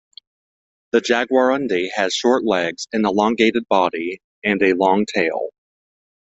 The 0.93 0.99
jaguarundi 0.99 1.89
has 1.93 2.15
short 2.15 2.43
legs, 2.43 2.87
an 2.91 3.05
elongated 3.05 3.67
body, 3.67 4.19
and 4.43 4.59
a 4.63 4.73
long 4.73 5.05
tail. 5.05 5.49